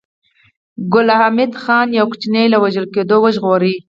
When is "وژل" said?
2.63-2.85